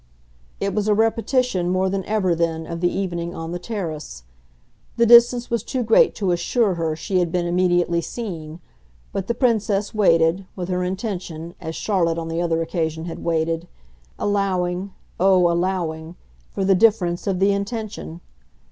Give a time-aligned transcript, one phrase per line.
[0.59, 4.23] It was a repetition more than ever then of the evening on the terrace;
[4.97, 8.61] the distance was too great to assure her she had been immediately seen,
[9.13, 13.67] but the Princess waited, with her intention, as Charlotte on the other occasion had waited
[14.17, 16.15] allowing, oh allowing,
[16.49, 18.21] for the difference of the intention!